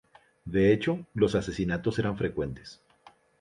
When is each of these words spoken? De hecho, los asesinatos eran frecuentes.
De 0.45 0.73
hecho, 0.73 1.05
los 1.13 1.35
asesinatos 1.35 1.99
eran 1.99 2.17
frecuentes. 2.17 2.81